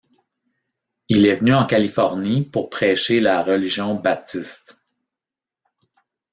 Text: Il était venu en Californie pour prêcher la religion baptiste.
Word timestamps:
Il 1.09 1.27
était 1.27 1.35
venu 1.35 1.53
en 1.53 1.63
Californie 1.67 2.41
pour 2.43 2.71
prêcher 2.71 3.19
la 3.19 3.43
religion 3.43 3.93
baptiste. 3.93 4.81